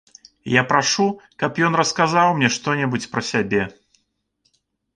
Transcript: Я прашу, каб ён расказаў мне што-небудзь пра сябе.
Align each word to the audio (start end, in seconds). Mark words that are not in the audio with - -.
Я 0.53 0.61
прашу, 0.71 1.05
каб 1.43 1.61
ён 1.67 1.77
расказаў 1.81 2.27
мне 2.39 2.49
што-небудзь 2.57 3.11
пра 3.15 3.21
сябе. 3.31 3.63